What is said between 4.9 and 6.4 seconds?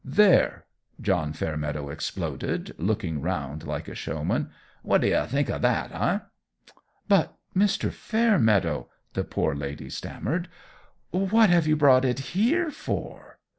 d'ye think o' that? Eh?"